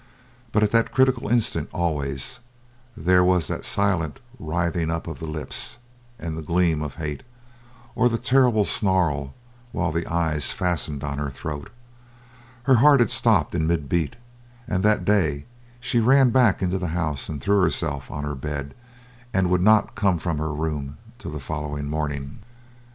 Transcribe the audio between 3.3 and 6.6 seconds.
the silent writhing up of the lips and the